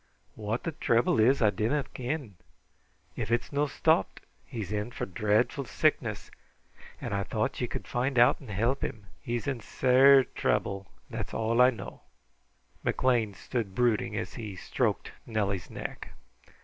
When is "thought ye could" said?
7.21-7.87